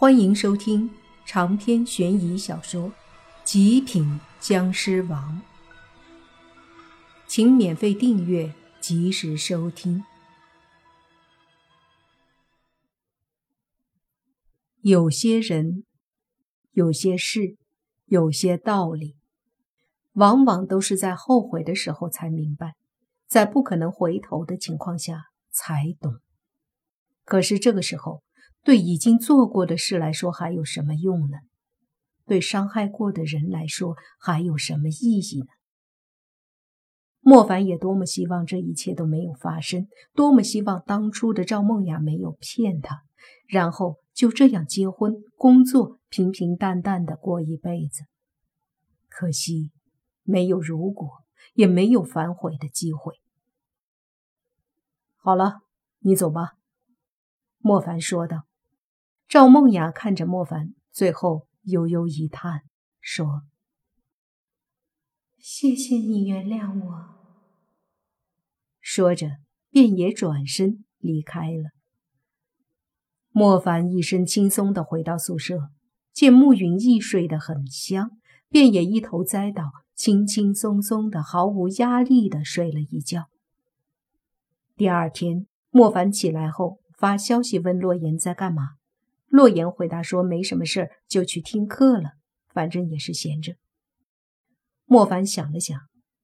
[0.00, 0.88] 欢迎收听
[1.26, 2.88] 长篇悬疑小说
[3.42, 5.42] 《极品僵尸王》，
[7.26, 10.04] 请免费订阅，及时收听。
[14.82, 15.82] 有些人，
[16.70, 17.56] 有些事，
[18.04, 19.16] 有些道理，
[20.12, 22.76] 往往都是在后悔的时候才明白，
[23.26, 26.20] 在不可能回头的情况下才懂。
[27.24, 28.22] 可是这个时候。
[28.68, 31.38] 对已经做过的事来说，还有什么用呢？
[32.26, 35.46] 对伤害过的人来说，还有什么意义呢？
[37.20, 43.04] 莫凡也多么希望这一切都没有发生，多么希望当初的赵梦雅没有骗他，
[43.46, 48.02] 然后就这样结婚、工作，平平淡淡的过一辈子。
[49.08, 49.70] 可惜，
[50.24, 53.14] 没有如果，也没有反悔的机会。
[55.16, 55.62] 好了，
[56.00, 56.58] 你走吧。”
[57.64, 58.47] 莫凡说道。
[59.28, 62.62] 赵梦雅看着莫凡，最后悠悠一叹，
[62.98, 63.42] 说
[65.36, 67.18] ：“谢谢你原谅我。”
[68.80, 69.32] 说着，
[69.68, 71.72] 便也转身离开了。
[73.30, 75.68] 莫凡一身轻松的回到宿舍，
[76.10, 78.12] 见慕云逸睡得很香，
[78.48, 83.26] 便也一头栽倒，轻轻松松的、毫无压力的睡了一觉。
[84.74, 88.77] 第二天，莫凡起来后发消息问洛言在干嘛。
[89.28, 92.12] 洛言回答说：“没什么事就去听课了，
[92.48, 93.56] 反正也是闲着。”
[94.84, 95.78] 莫凡想了想，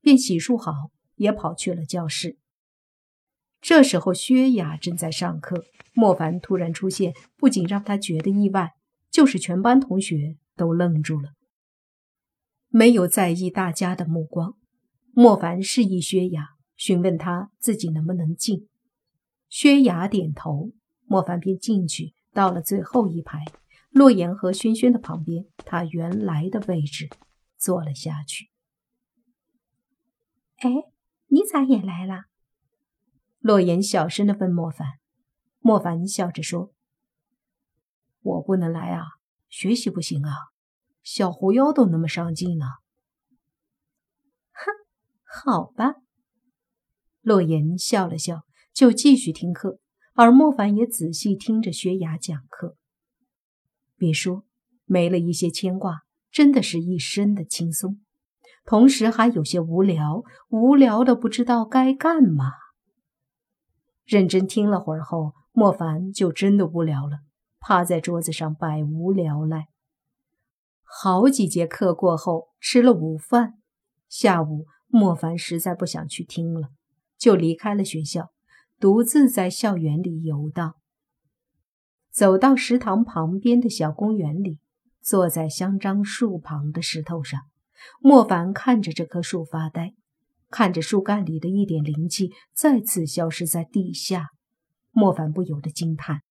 [0.00, 2.36] 便洗漱好，也跑去了教室。
[3.60, 5.64] 这时候，薛雅正在上课。
[5.92, 8.74] 莫凡突然出现，不仅让他觉得意外，
[9.10, 11.30] 就是全班同学都愣住了，
[12.68, 14.56] 没有在意大家的目光。
[15.12, 18.68] 莫凡示意薛雅，询问他自己能不能进。
[19.48, 20.70] 薛雅点头，
[21.06, 22.14] 莫凡便进去。
[22.32, 23.44] 到了最后一排，
[23.90, 27.08] 洛言和轩轩的旁边，他原来的位置
[27.56, 28.50] 坐了下去。
[30.58, 30.70] 哎，
[31.28, 32.24] 你咋也来了？
[33.38, 34.98] 洛言小声的问莫凡。
[35.62, 36.72] 莫凡笑着说
[38.22, 39.04] ：“我不能来啊，
[39.48, 40.32] 学习不行啊。
[41.02, 42.66] 小狐妖都那么上进呢。”
[44.52, 44.72] 哼，
[45.24, 45.96] 好吧。
[47.20, 49.80] 洛言笑了笑，就继续听课。
[50.14, 52.76] 而莫凡也仔细听着薛雅讲课，
[53.96, 54.44] 别说
[54.84, 58.00] 没了一些牵挂，真的是一身的轻松，
[58.64, 62.52] 同时还有些无聊，无聊的不知道该干嘛。
[64.04, 67.20] 认真听了会儿后，莫凡就真的无聊了，
[67.60, 69.68] 趴在桌子上百无聊赖。
[70.82, 73.54] 好几节课过后，吃了午饭，
[74.08, 76.70] 下午莫凡实在不想去听了，
[77.16, 78.32] 就离开了学校。
[78.80, 80.76] 独自在校园里游荡，
[82.10, 84.58] 走到食堂旁边的小公园里，
[85.02, 87.42] 坐在香樟树旁的石头上，
[88.00, 89.92] 莫凡看着这棵树发呆，
[90.48, 94.30] 看着树干里的一点灵气再次消失在地下，
[94.92, 96.22] 莫凡不由得惊叹：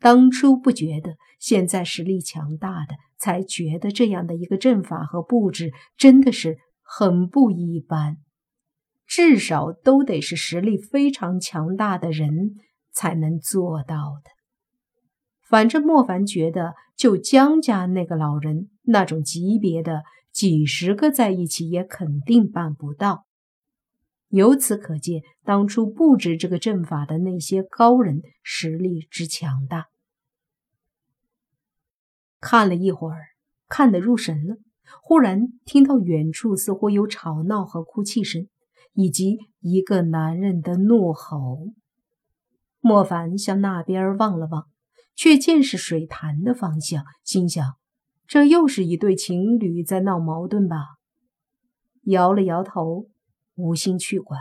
[0.00, 8.16] 当初不觉得，现在实力强大的才觉得这样的一个阵法和布置真的是很不一般。
[9.16, 12.56] 至少都得是实力非常强大的人
[12.92, 14.30] 才能做到的。
[15.40, 23.24] 反正莫凡觉得，就江家那个老人那种级别的，几十个在一起也肯定办不到。
[24.28, 29.86] 由此可见，当初布置这个阵法的那些高人实力之强大。
[32.38, 33.28] 看了一会儿，
[33.66, 34.56] 看得入神了，
[35.00, 38.46] 忽然听到远处似乎有吵闹和哭泣声。
[38.96, 41.68] 以及一个男人的怒吼。
[42.80, 44.68] 莫凡向那边望了望，
[45.14, 47.76] 却见是水潭的方向，心想：
[48.26, 50.96] 这又是一对情侣在闹矛盾吧？
[52.04, 53.08] 摇了摇头，
[53.54, 54.40] 无心去管，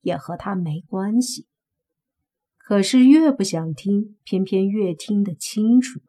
[0.00, 1.46] 也和他没关系。
[2.56, 6.00] 可是越不想听，偏偏越听得清楚，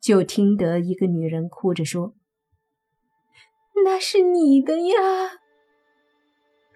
[0.00, 2.14] 就听得一个女人哭着说
[3.84, 4.94] ：“那是你的呀。”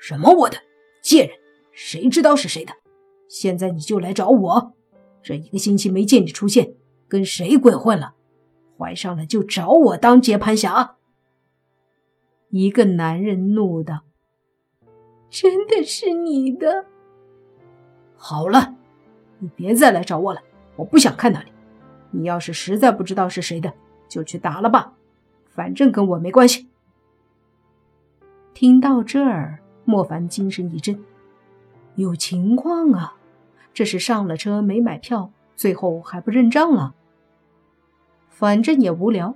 [0.06, 0.56] 什么我的
[1.02, 1.36] 贱人，
[1.72, 2.72] 谁知道是谁的？
[3.26, 4.72] 现在你就来找我，
[5.20, 6.74] 这一个星期没见你出现，
[7.08, 8.14] 跟谁鬼混了？
[8.78, 10.94] 怀上了就找我当接盘侠。
[12.50, 14.04] 一个男人怒道
[15.28, 16.86] ：“真的是你的？
[18.16, 18.76] 好了，
[19.40, 20.40] 你别再来找我了，
[20.76, 21.50] 我不想看到你。
[22.12, 23.74] 你要是实在不知道是谁的，
[24.08, 24.92] 就去打了吧，
[25.48, 26.68] 反正跟我没关系。”
[28.54, 29.58] 听到这儿。
[29.86, 31.02] 莫凡精神一振，
[31.94, 33.16] 有情况啊！
[33.72, 36.94] 这是上了车没买票，最后还不认账了。
[38.28, 39.34] 反正也无聊，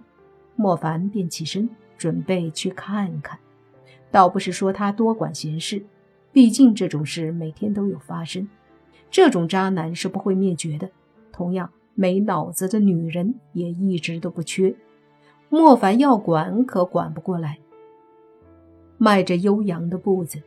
[0.57, 3.39] 莫凡便起身准备去看看。
[4.11, 5.85] 倒不是说他多管闲事，
[6.33, 8.49] 毕竟这种事每天都有发生。
[9.09, 10.91] 这种渣男是不会灭绝的，
[11.31, 14.75] 同样没脑子的女人也一直都不缺。
[15.49, 17.59] 莫凡要管可管不过来，
[19.03, 20.43] 迈着悠扬的步子，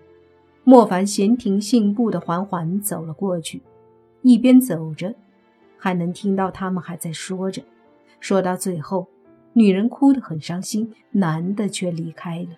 [0.63, 3.63] 莫凡闲庭信步的缓缓走了过去，
[4.21, 5.15] 一边走着，
[5.75, 7.63] 还能听到他们还在说着。
[8.19, 9.07] 说到最后，
[9.53, 12.49] 女人哭得很伤心，男的却离开了。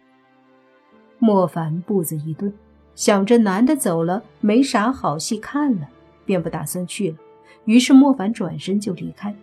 [1.17, 2.53] 莫凡步子一顿，
[2.93, 5.87] 想着男的走了，没啥好戏看了，
[6.25, 7.17] 便不打算去了。
[7.63, 9.33] 于是莫凡转身就离开。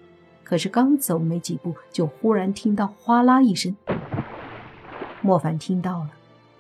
[0.45, 3.75] 可是刚走没几步，就忽然听到哗啦一声。
[5.23, 6.11] 莫凡听到了，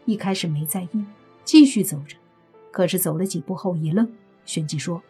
[0.04, 1.04] 一开始没在意，
[1.44, 2.16] 继续走着。
[2.70, 4.10] 可是走了几步后一愣，
[4.44, 5.02] 旋即说：“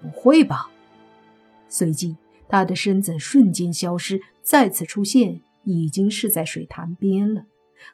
[0.00, 0.70] 不会吧？”
[1.68, 2.16] 随即。
[2.46, 7.46] 他的身子瞬间消失，再次出现已经是在水潭边了。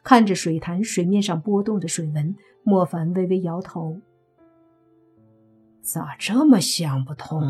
[0.02, 4.00] 看着水潭水面上波动的水纹，莫凡微微摇头
[5.80, 7.40] ：“咋这么想不通？”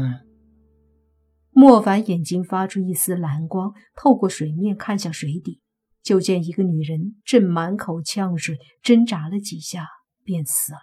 [1.50, 5.58] 莫凡眼睛发出一丝蓝光，透过水面看向水底，
[6.02, 9.86] 就见一个女人正满口呛水，挣扎了几下
[10.22, 10.78] 便死了。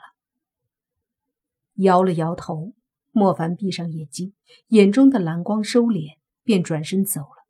[1.76, 2.74] 摇了摇头。
[3.12, 4.36] 莫凡闭上眼睛，
[4.68, 7.48] 眼中的蓝光收敛，便转身走了。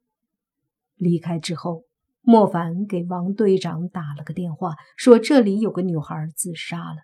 [0.95, 1.83] 离开之后，
[2.21, 6.99] 莫凡给王队长打了个电话，说这里有个女孩自杀了。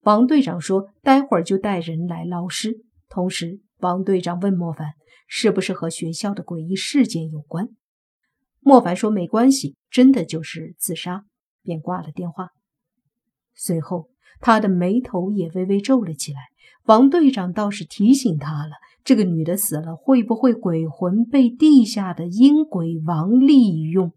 [0.00, 2.82] 王队长说待会儿就带人来捞尸。
[3.10, 4.94] 同时，王队长问莫凡
[5.26, 7.68] 是不是和学校的诡异事件有关。
[8.64, 11.24] 莫凡说没关系，真的就是自杀，
[11.62, 12.50] 便挂了电话。
[13.54, 14.08] 随后，
[14.40, 16.40] 他的眉头也微微皱了起来。
[16.84, 18.72] 王队长倒是提醒他了：
[19.04, 24.12] 这个女的死了，会不会鬼魂被地下的阴鬼王利用？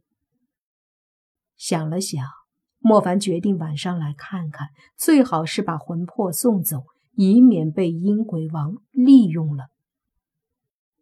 [1.57, 2.23] 想了想，
[2.79, 6.83] 莫凡决定晚上来看看，最好是把魂魄送走，
[7.15, 9.65] 以免被阴鬼王利用了。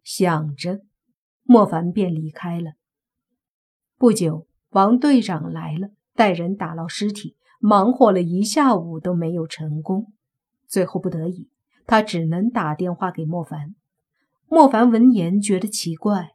[0.02, 0.80] 想着，
[1.42, 2.72] 莫凡便离开了。
[3.96, 10.12] 不久，王队长来了，带人打捞尸体，忙活了一下午都没有成功，
[10.66, 11.48] 最后不得已。
[11.86, 13.74] 他只能打电话给莫凡。
[14.48, 16.30] 莫凡闻言觉得奇怪，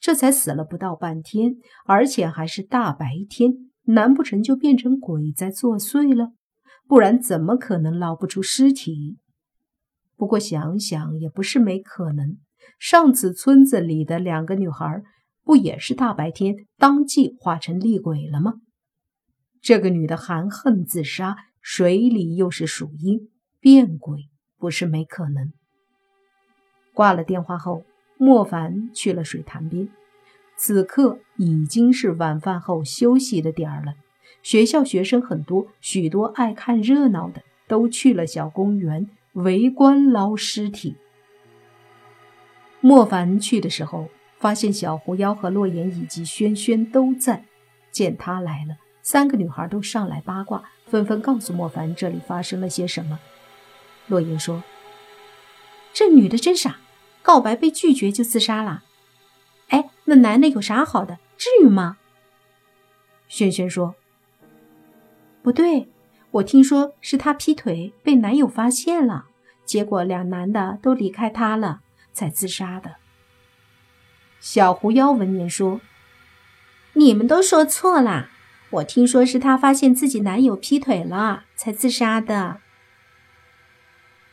[0.00, 1.56] 这才死了不到半天，
[1.86, 6.32] 而且还是大白天，难不成就变成鬼在作祟了？
[6.88, 9.18] 不然怎么可能捞不出尸体？
[10.16, 12.38] 不过想想也不是没可能。
[12.78, 15.02] 上次村子里的两个女孩，
[15.44, 18.54] 不也是大白天当即化成厉鬼了吗？
[19.60, 23.30] 这个女的含恨自杀，水里又是属阴，
[23.60, 24.28] 变鬼。
[24.58, 25.52] 不是没可能。
[26.94, 27.82] 挂了电话后，
[28.16, 29.88] 莫凡去了水潭边。
[30.56, 33.94] 此刻已经是晚饭后休息的点儿了。
[34.40, 40.94] 学校学生很多，许多爱看热闹的都去了小公园围观捞尸体。
[42.80, 44.08] 莫凡去的时候，
[44.42, 47.44] 发现小狐妖和洛言以及轩轩都在。
[47.92, 53.20] 见他来了，三个女孩都上来八卦，纷纷告诉莫凡这里发生了些什么。
[54.08, 54.64] 洛言说
[55.92, 56.78] ：“这女的真傻，
[57.22, 58.82] 告白被拒绝就自杀了。
[59.68, 61.18] 哎，那男的有啥好的？
[61.36, 61.98] 至于吗？”
[63.28, 63.94] 轩轩说
[65.42, 65.88] ：“不对，
[66.30, 69.26] 我听说是他劈腿被男友发现了，
[69.66, 71.82] 结果两男的都离开他了，
[72.14, 72.96] 才自杀的。”
[74.42, 75.80] 小狐妖闻言说
[76.94, 78.28] ：“你们都说错了，
[78.70, 82.58] 我听说是她发现自己男友劈腿了，才自杀的。”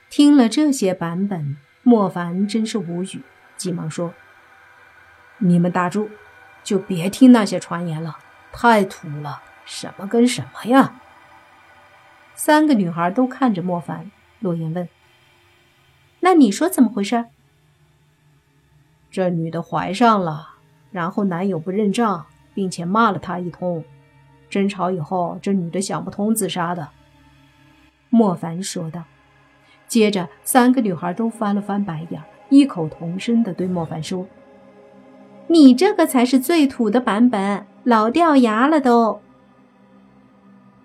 [0.09, 3.21] 听了这些版本，莫凡真是无语，
[3.55, 4.15] 急忙说
[5.37, 6.09] ：“你们打住，
[6.63, 8.17] 就别听那些传言了，
[8.51, 10.99] 太土了，什么跟什么呀！”
[12.33, 14.09] 三个女孩都看着莫凡。
[14.39, 14.89] 洛言问
[16.21, 17.25] ：“那你说怎么回事？”
[19.11, 20.55] 这女的怀上了，
[20.91, 23.83] 然后男友不认账，并且骂了她一通，
[24.49, 26.89] 争吵以后，这女的想不通自杀的。”
[28.09, 29.03] 莫凡说道。
[29.87, 34.27] 接着，三个女孩都翻了翻白眼，异口同声地对莫凡说
[35.49, 39.19] ：“你这个才是最土的版本，老掉牙了都。”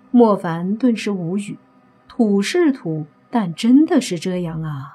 [0.09, 1.59] 莫凡顿时无语，
[2.07, 4.94] 土是土，但真的是这样啊！